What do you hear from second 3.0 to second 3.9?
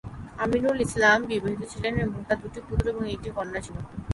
একটি কন্যা ছিল।